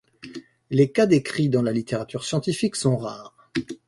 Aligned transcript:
Les 0.71 0.91
cas 0.91 1.05
décrits 1.05 1.47
dans 1.47 1.61
la 1.61 1.71
littérature 1.71 2.23
scientifique 2.23 2.75
sont 2.75 2.97
rares. 2.97 3.35